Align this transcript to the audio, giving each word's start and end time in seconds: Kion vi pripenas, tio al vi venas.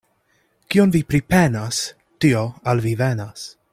Kion 0.75 0.93
vi 0.95 1.01
pripenas, 1.13 1.81
tio 2.25 2.43
al 2.73 2.83
vi 2.87 2.95
venas. 3.03 3.45